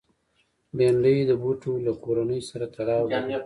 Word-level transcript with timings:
بېنډۍ 0.77 1.17
د 1.29 1.31
بوټو 1.41 1.71
له 1.85 1.91
کورنۍ 2.03 2.39
سره 2.49 2.65
تړاو 2.75 3.03
لري 3.13 3.31